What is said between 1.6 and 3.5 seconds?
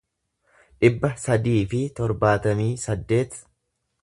fi torbaatamii saddeet